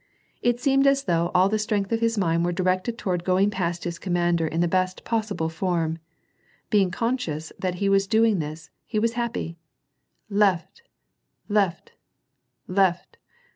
[0.41, 3.83] It seemed as though all the strength of his mind were directed toward going past
[3.83, 5.99] his commander in the best possible form
[6.33, 9.57] *; being conscious that he was doing this, he was happy.
[10.27, 10.81] Left!
[11.49, 11.91] left!
[12.67, 13.17] left!